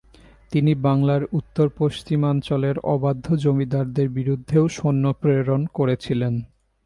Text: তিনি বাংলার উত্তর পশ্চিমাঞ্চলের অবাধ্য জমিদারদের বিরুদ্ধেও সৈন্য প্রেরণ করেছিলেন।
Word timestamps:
তিনি 0.51 0.71
বাংলার 0.77 1.23
উত্তর 1.31 1.67
পশ্চিমাঞ্চলের 1.77 2.75
অবাধ্য 2.85 3.27
জমিদারদের 3.37 4.07
বিরুদ্ধেও 4.09 4.65
সৈন্য 4.67 5.05
প্রেরণ 5.21 5.61
করেছিলেন। 5.73 6.33